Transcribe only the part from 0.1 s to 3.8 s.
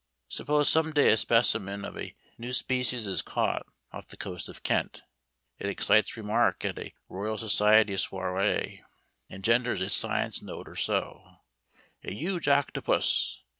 Suppose some day a specimen of a new species is caught